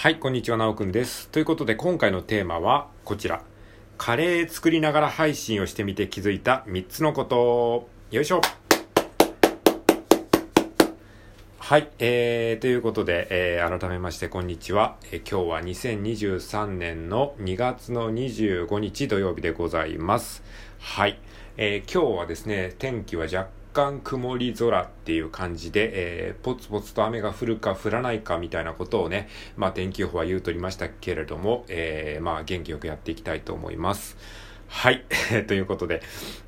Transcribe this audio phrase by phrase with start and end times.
[0.00, 1.28] はい、こんにちは、なおくんです。
[1.28, 3.42] ということで、今回のテーマはこちら。
[3.98, 7.86] カレー作りながら配信をしてみて気づいた3つのこと。
[8.10, 8.40] よいしょ。
[11.58, 14.96] はい、えー、ということで、えー、改めまして、こんにちは。
[15.12, 20.42] えー今日は2023年の2月の25日土曜日でございます。
[20.78, 21.18] はい、
[21.58, 25.90] えー今日はですね、天気は若干曇り空っていう感じで、
[26.28, 34.16] えーポツポツと雨が降るか降らないかみたいなことをね、まあ天気予報は言うとりましたけれども、えーまあ元気よくやっていきたいと思います。
[34.68, 35.04] はい。
[35.48, 36.00] ということで、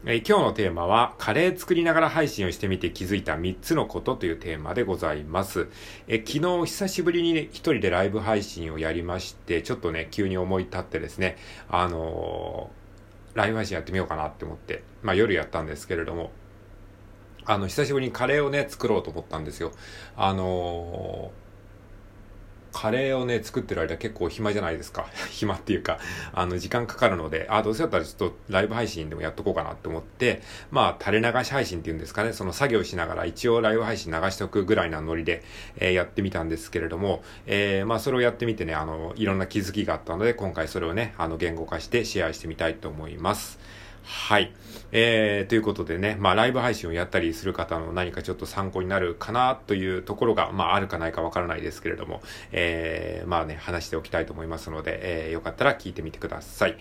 [0.07, 5.69] えー今日のテーマは、カレー作りながら配信をしてみて気づいた3つのことというテーマでございます。
[6.09, 11.37] えー昨日久しぶりにね、一人でライブ配信をやりまして、ちょっとね、急に思い立ってですね、
[11.69, 12.83] あのー
[13.35, 16.31] ライブ配信やってみようかなって思って、まあ夜やったんですけれども、
[17.45, 19.73] あの、久しぶりにカレーをね、作ろうと思ったんですよ。
[20.17, 21.43] あのー
[22.73, 25.07] カレーをね、作ってる間結構暇じゃないですか。
[25.31, 25.99] 暇っていうか、
[26.33, 35.43] あの、時間かかるので、あ、どうせだったらちょっとライブ配信でもやっとこうかなって思って、まあ、垂れ流し配信っていうんですかね、その作業しながら一応ライブ配信流しておくぐらいなノリで、
[35.77, 43.59] えーやってみたんですけれども、えーまあ、それをやってみてね、あの、いろんな気づきがあったので、今回それをね、あの、言語化してシェアしてみたいと思います。
[44.03, 44.53] はい。
[44.95, 52.21] えー、ということでね、まあ、ライブ配信をやったりする方の何かちょっと参考になるかなというところが、まあ、あるかないかわからないですけれども、
[52.53, 56.77] えー、まあね、話しておきたいと思いますので、えー、よかったら聞いてみてください。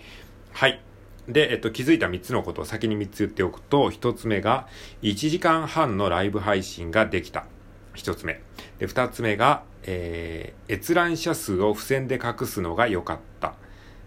[0.52, 0.82] はい。
[1.28, 4.66] で、えっと、気づいた3つのことを先に3つ言っておくと、1つ目が、
[5.02, 7.46] 1時間半のライブ配信ができた。
[7.94, 8.40] 1つ目。
[8.78, 13.54] で、2つ目が、えー、閲覧者数を付箋で隠すのが良かった。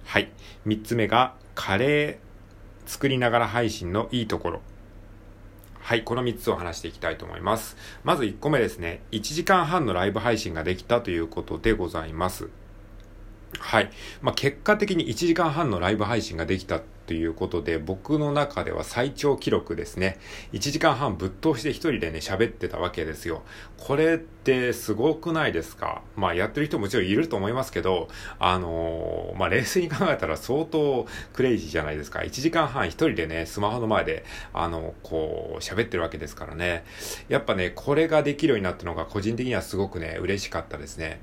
[0.03, 0.29] はい。
[0.67, 2.24] 3つ目が、カレー
[2.85, 4.61] 作りながら配信のいいところ。
[5.79, 7.77] はい、この3つを話していきたいと思います。
[8.03, 9.01] まず1個目ですね。
[9.11, 12.49] 1時間半のライブ配信ができたということでございます。
[13.59, 13.91] はい。
[14.21, 20.17] まあ、結果的に1時間半のライブ配信ができたということで、僕の中では最長記録ですね。
[20.53, 23.43] 1時間半ぶっ通して一人でね、喋ってたわけですよ。
[23.77, 26.01] これってすごくないですか？
[26.15, 28.07] まあ、やってる人もちろんいると思いますけど、
[28.39, 32.19] あのーまあ、冷静に考えたら相当クレイジーじゃないですか。
[32.19, 36.85] 1時間半一人でね、スマホの前で、あの、こう、喋ってるわけですからね。
[37.29, 41.19] やっぱね、これができるようになったのが個人的にはすごくね、嬉しかったですね。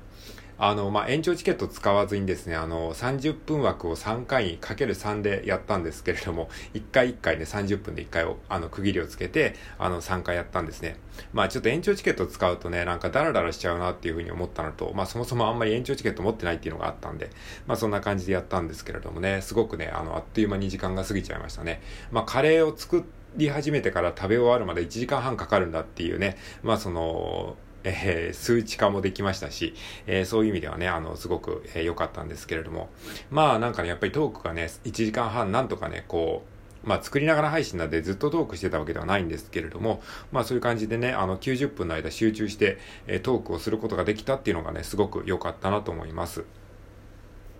[0.65, 10.95] あの、まあ、延長チケット使わずにですね、あの、30分枠を3回にかける3でやったんですけれども、1回1回ね、30分で1回を、あの、区切りをつけて、あの、3回やったんですね。
[11.33, 17.29] まあ、ちょっと延長チケット使うとね、なんかダラダラしちゃうなっていうふうに思ったのと、まあ、そもそもあんまり延長チケット持ってないっていうのがあったんで、
[17.67, 21.81] まあ、そんな感じでやったんですけれどもね、すごくね、あの、あっという間に時間が過ぎちゃいましたね。
[22.09, 23.03] まあ、カレーを作
[23.35, 29.73] り始めてから食べ終わるまで1時間半かかるんだっていうね、まあ、その、えー数値化もできましたし、
[30.07, 32.89] えーそういう意味ではね、あの、すごく良、えーかったんですけれども、
[33.29, 36.43] まあなんかね、やっぱりトークがね、1時間半なんとかね、こ
[36.83, 40.01] う、まあ作りながら配信なんでずっとトークしてたわけではないんですけれども、
[40.31, 42.77] まあそういう感じでね、あの90分の間集中して、
[43.07, 46.45] えトークをすることができたっていうのがね、すごく良かったなと思います。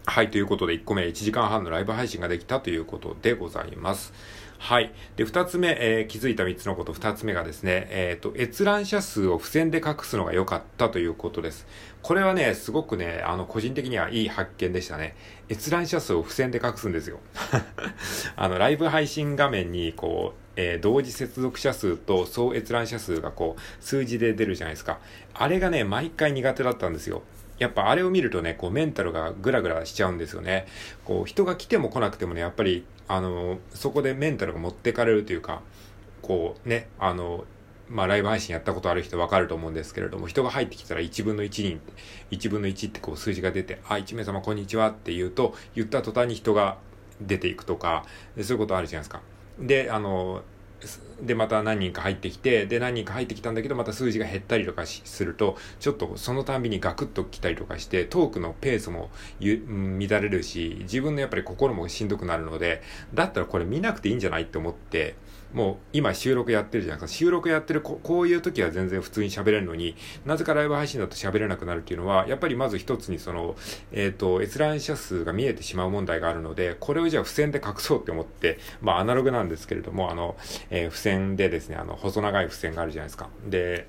[0.05, 4.13] はい、ということで1個目、1時間半のライブ配信ができたということでございます。
[4.63, 4.93] はい。
[5.17, 11.67] で、2つ目、えー気づいた3つのこと、2つ目がですね、えっ、と、閲覧者数を付箋で隠すのが良かったということです。
[12.01, 15.17] これはね、すごくね、あの、個人的にはいい発見でしたね。
[15.49, 17.19] 閲覧者数を付箋で隠すんですよ。
[18.37, 24.99] あの、ライブ配信画面に、こう、えー同時接続者数と総閲覧者数がこう、数字で出るじゃないですか。
[25.33, 27.23] あれがね、毎回苦手だったんですよ。
[27.59, 30.67] やっぱあれを見るとね、こうメンタルがグラグラしちゃうんですよね。
[31.05, 35.61] こう人が来ても来なくてもね、やっぱり、あの、そこでメンタルが持ってかれるというか、
[36.21, 37.45] こうね、あの、
[37.89, 41.81] まあライブ配信やったことある人わかると思うんですけれども、人が入ってきたら1分の1人、
[42.31, 46.77] 1分の1ってこう数字が出て、あ、1名様こんにちはって言うと、言った途端に人が
[47.21, 48.05] 出ていくとか、
[48.41, 49.21] そういうことあるじゃないですか。
[49.59, 50.43] で、あの、
[51.21, 59.09] で、また何人か入ってきて、で、何人か入ってきたんだけど、また数字が減ったりとかすると、ちょっとそのたんびにガクッと来たりとかして、トークのペースも
[59.39, 62.81] 乱れるし、自分のやっぱり心もしんどくなるので、
[63.13, 65.15] だったらこれ見なくていいんじゃないって思って、
[65.53, 67.17] もう今収録やってるじゃないですか。
[67.17, 69.95] 収録やってるここういう時は全然普通に喋れるのに、
[70.25, 73.55] なぜかライブ配信だと喋れなくなるっていうのは、やっぱりまず一つにその、
[73.91, 80.35] えっ、と、閲覧者数が見えてしまう問題があるので、これをじゃあ付箋で隠そうって思って、まあアナログなんですけれども、あの、
[80.69, 83.29] えー付箋でですね、あの、細長い付箋があるじゃないですか。
[83.47, 83.87] で、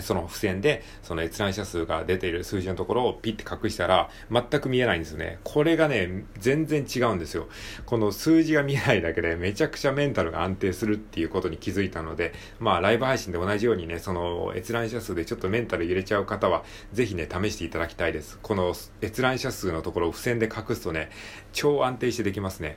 [0.00, 5.38] その付箋で、その閲覧者数が出ている数字のところをピッて隠したら、全く見えないんですよね。
[5.44, 7.48] これがね、全然違うんですよ。
[7.86, 18.38] この数字が見えないだけで、めちゃくちゃメンタルが安定するっていうことに気づいたので、まあ、ライブ配信で同じようにね、その閲覧者数でちょっとメンタル揺れちゃう方は、ぜひね、試していただきたいです。
[18.42, 21.10] この閲覧者数のところを付箋で隠すとね、
[21.52, 22.76] 超安定してできますね。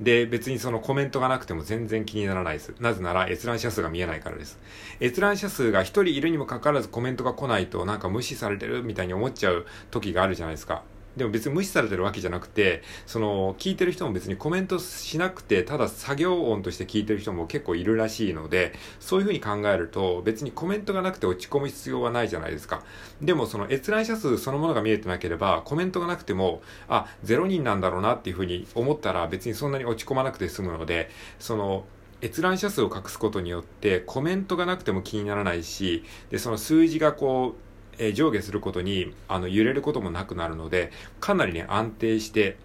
[0.00, 2.74] で、別にそのコメントがなくても全然気にならないです。
[2.80, 4.58] なぜなら閲覧者数が見えないからです。
[5.00, 10.82] 閲覧者数が1人いるにもかかわらずコメントが来ないとなんか無視されてるみたいに思っちゃう時があるじゃないですか。
[11.18, 22.82] でも別に無視されてるわけじゃなくて、その、聞いてる人も別にコメントしなくて、ただ作業音として聞いてる人も結構いるらしいので、そういうふうに考えると、別にコメントがなくて落ち込む必要はないじゃないですか。
[23.20, 31.84] でもその閲覧者数そのものが見えてなければ、コメントがなくても、あ、0人なんだろうなっていうふうに思ったら別にそんなに落ち込まなくて済むので、その、
[32.20, 37.67] 閲覧者数を隠すことによってコメントがなくても気にならないし、で、その数字がこう、
[37.98, 40.90] え、上下することに、あの、揺れることもなくなるので、
[41.20, 42.56] かなりね、安定して、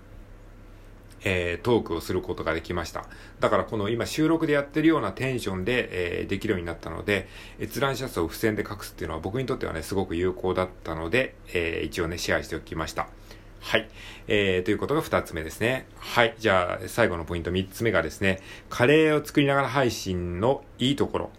[1.26, 3.06] えー、トークをすることができました。
[3.40, 7.28] だからこの今収録でやってるようなテンションで、えー、できるようになったので、
[7.60, 13.08] 閲覧者数を付箋で隠すっていうのは僕にとってはね、すごく有効だったので、えー、一応ね、シェアしておきました。
[13.62, 13.90] はい。
[14.28, 15.88] えー、ということが二つ目ですね。
[15.98, 16.36] はい。
[16.38, 21.32] じゃあ、最後のポイント三つ目がですね、カレーを作りながら配信のいいところ。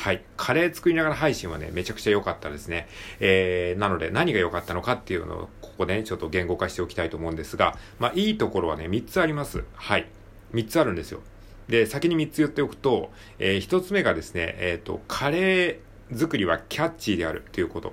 [0.00, 0.22] はい。
[0.38, 2.88] カレー作りながら配信はね、めちゃくちゃ良かったですね。
[3.20, 9.62] えー、なので何が良かったのかっていうのを、ここでね、ちょっと言語化しておきたいと思うんですが、まあ、いいところはね、3つあります。
[9.74, 10.06] はい。
[10.54, 11.20] 3つあるんですよ。
[11.68, 17.92] で、先に3つ言っておくと、えー、1つ目がですね、えっ、ー、と、カレー作りはキャッチーであるということ。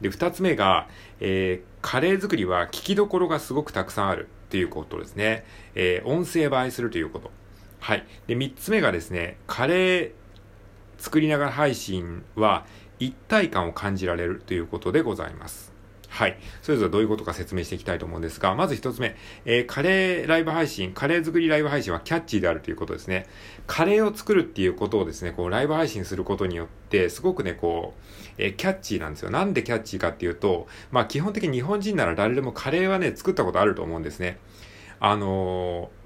[0.00, 0.88] で、2つ目が、
[1.20, 5.44] えー、カレー作りは聞きどころがすごくたくさんあるということですね。
[5.74, 7.30] えー、音声映えするということ。
[7.78, 8.06] はい。
[8.26, 10.12] で、3つ目がですね、カレー
[11.02, 12.64] 作りながら配信は
[13.00, 15.72] 一体感を感じられるということでございます。
[16.08, 16.38] はい。
[16.60, 23.26] それぞれどういうことか説明していきたいと思うんですが、まず一つ目、えー、カレーライブ配信、カレー作りライブ配信はキャッチーであるということですね。
[23.66, 29.30] カレーを作るっていうことをですね、こう、ライブ配信することによって、すごくね、こう、えー、キャッチーなんですよ。
[29.30, 34.38] なんでキャッチーかっていうと、まあ、基本的に日本人なら誰でもカレーはね、作ったことあると思うんですね。
[35.00, 36.01] あのー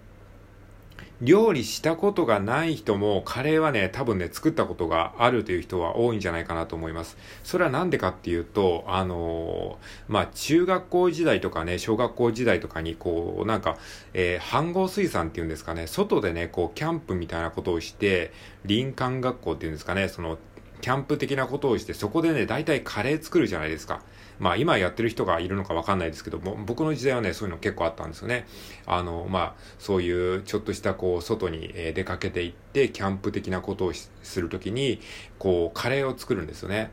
[1.23, 7.17] 料理したことがない人もカレーはね、多分ね、作ったことがあるという人は多いんじゃないかなと思います。
[7.43, 13.79] それはなんでかっていうと、あのー、まあ、中学校時代とかね、小学校時代とかに、こう、なんか、
[14.13, 18.33] えー、飯合水産っていうんですかね、外でね、こう、キャンプみたいなことをして、
[18.69, 20.37] 林間学校っていうんですかね、その、
[20.83, 24.03] キャンプ的なことをして、そこでね、大体カレー作るじゃないですか。
[24.39, 28.47] まあ今やってる人がいるのかわかんないですけども、僕の時代はね、そういうの結構あったんですよね。
[28.87, 35.01] あの、まあ、そういうちょっとしたこう、外に出かけていって、キャンプ的なことをするときに、
[35.39, 36.91] こう、カレーを作るんですよね。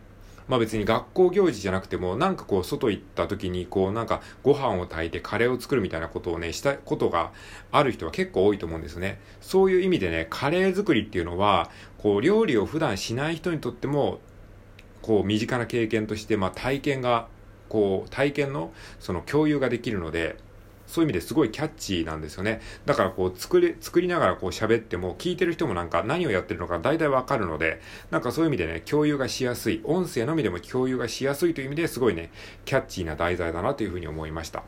[0.48, 7.32] まあ別に学校行事じゃなくても、なんかこう外行った時にこうなんかご飯を炊いてカレーを作るみたいなことをね、したことが
[7.72, 9.20] ある人は結構多いと思うんですね。
[9.42, 14.20] そういう意味でね、カレー作りっていうのは、こう料理を普段しない人にとっても、
[15.02, 17.28] こう身近な経験として、まあ体験が
[17.70, 20.36] こう、体験の、その共有ができるので、
[20.88, 22.62] そういう意味ですごいキャッチーなんですよね。
[22.86, 27.82] だからこう作り、作りながらこう喋っても聞いてる人もなんか何をやってるのか大体わかるので、
[28.12, 32.32] なんかそういう意味でね、共有がしやすい、音声のみでも共有がしやすいという意味ですごいね、
[32.66, 34.64] キャッチーな題材だなというふうに思いました。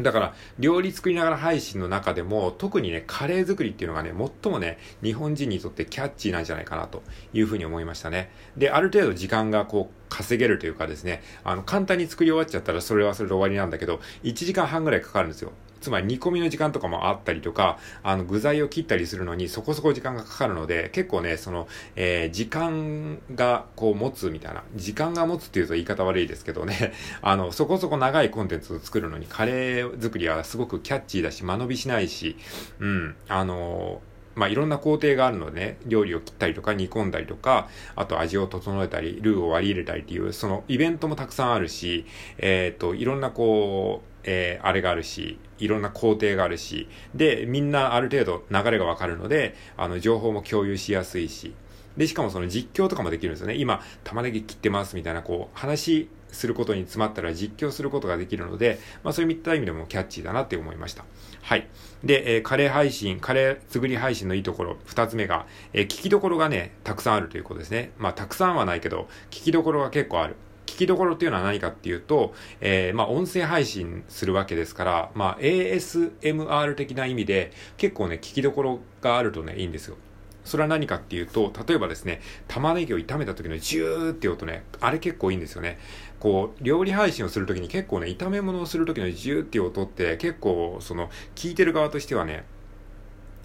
[0.00, 4.12] だから、料理作りながら配信の中でも、特にね、カレー作りっていうのがね、
[4.42, 7.02] 最もね、日本人にとってキャッチーなんじゃないかなと
[7.34, 8.30] いうふうに思いましたね。
[8.56, 15.52] で、ある程度時間がこう、稼げるというかですね、あの、簡単に作り終わっちゃったらそれはそれで終わりなんだけど、1時間半ぐらいかかるんですよ。
[15.82, 32.36] つまり煮込みの時間とかもあったりとか、あの具材を切ったりするのにそこそこ時間がかかるので、結構ね、その、えー、時間がこう持つみたいな、時間が持つっていうと言い方悪いですけどね、 あの、そこそこ長いコンテンツを作るのにカレー作りはすごくキャッチーだし、間延びしないし、
[32.78, 42.06] うん、あのーまあ、いろんな工程があるのでね、料理を切ったりとか煮込んだりとか、あと味を整えたり、ルーを割り入れたりっていう、そのイベントもたくさんあるし、
[42.38, 51.54] えっ、ー、と、いろんなこう、えー、あれがあるし、いろんな工程があるし、で、みんなある程度流れがわかるので、あの、情報も共有しやすいし、
[51.96, 53.56] で、しかもその実況とかもできるんですよね。
[53.56, 61.04] 今、玉ねぎ切ってますみたいな、こう、話することに詰まったら実況することができるので、まあそういった意味でもキャッチーだなって思いました。
[61.42, 61.68] はい。
[62.02, 67.92] で、えー、カレー配信、カレー作り配信のいいところ、二つ目が、えー、聞きどころがね、たくさんあるということですね。
[67.98, 70.36] まあたくさんはないけど、聞きどころが結構ある。
[70.72, 79.98] 聞きどころっていうのは何かっていうと、えー、まあ、音声配信するわけですから、まあ、ASMR 的な意味で、結構ね、聞きどころがあるとね、いいんですよ。
[80.44, 85.78] それは何かっていうと、例えばですね、玉ねぎを炒めた時のジューって音ね、あれ結構いいんですよね。
[86.18, 92.44] こう、料理配信をするときに結構ね、炒め物をするときのジューっていう音って結構、その、聞いてる側としてはね、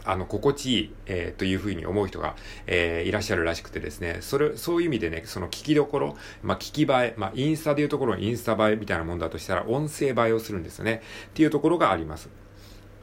[0.10, 2.36] あの、心地いい、えー、というふうに思う人が、
[2.66, 11.02] えー、いらっしゃるらしくてですね、それ、そういう意味でね、その聞きどころ、まあ、聞き映え、まあ、インスタでいうところのインスタ映えみたいなもんだとしたら、音声映えをするんですよね。
[11.28, 12.30] っていうところがあります。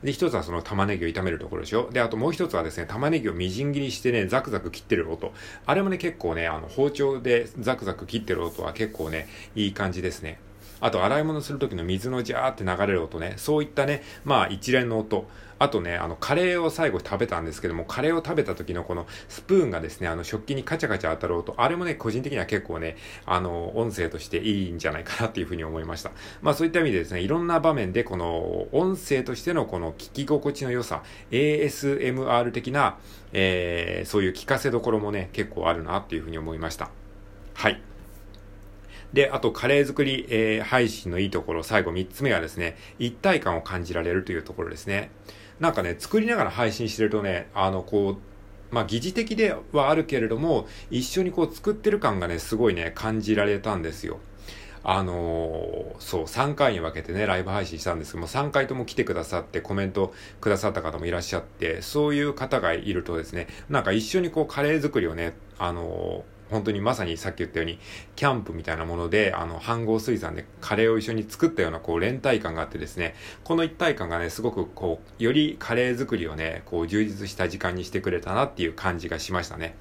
[0.04, 1.88] で、一つはその玉ねぎを炒めるところでしょ。
[1.90, 5.32] で、あともう一つはですね、玉ねぎをみじん切りしてね、ザクザク切ってる音。
[5.64, 10.38] あれもね、結構ね、あの、包丁でザクザク切ってる音は結構ね、いい感じですね。
[10.80, 13.34] あと、洗い物する時の水のジャーって流れる音ね。
[13.38, 15.26] そういったね、まあ、一連の音。
[15.58, 26.10] あとね、あの、カレーを最後食べたんですけども、カレーを食べた時のこのスプーンがですね、あの、食器にカチャカチャ当たる音、あれもね、個人的には結構ね、あの、音声としていいんじゃないかなっていうふうに思いました。
[26.42, 32.98] まあそういった意味でですね、いろんな場面でこの音声としてのこの聞き心地の良さ、ASMR 的な、
[33.32, 36.90] えー、そういう聞かせどころもね、結構あるなっていうふうに思いました。
[37.54, 37.80] はい。
[39.14, 45.10] で、あと、カレー作り、えー、配信のいいところ、最後3つ目はですね、一体感を感じられるというところですね。
[45.60, 54.18] なんかね、作りながら配信してるとね、あの、こう、まあ、疑似的ではあるけれども、一緒にこう作ってる感がね、すごいね、感じられたんですよ。
[54.86, 67.80] あのー、そう、3回に分けてね、ライブ配信したんですけども、3回とも来てくださって、コメントくださった方もいらっしゃって、そういう方がいるとですね、なんか一緒にこうカレー作りをね、あのー本当にまさにさっき言ったように、
[68.14, 79.74] キャンプみたいなもので、あの、飯合水産でカレーを一緒に作ったような、こう、連帯感があってですね、この一体感がね、すごく、こう、よりカレー作りをね、こう、充実した時間にしてくれたなっていう感じがしましたね。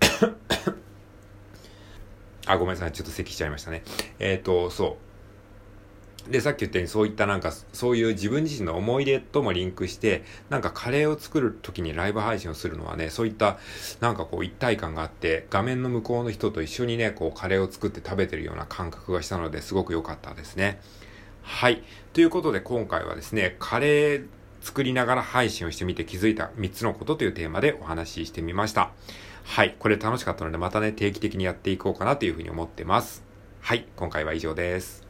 [2.46, 2.92] あ、ごめんなさい。
[2.92, 3.82] ちょっと咳しちゃいましたね。
[4.18, 5.09] えっ、ー、と、そう。
[6.28, 13.58] で、さっき言ったようにそういったなんか、そういう自分自身の思い出ともリンクして、なんかカレーを作る時にライブ配信をするのはね、そういった
[14.00, 20.80] なんかこう一体感があって、画面の向こうの人と一緒にね、こうカレーを作って食べてるような感覚がしたのですごく良かったですね。
[21.42, 21.82] はい。
[22.12, 24.26] ということで今回はですね、カレー
[24.60, 28.90] 作りながら配信をしてみて気づいた3つのことというテーマでお話ししてみました。
[29.44, 29.74] はい。
[29.78, 33.24] これ楽しかったのでまたね、定期的にやっていこうかなというふうに思ってます。
[33.60, 33.86] はい。
[33.96, 35.09] 今回は以上です。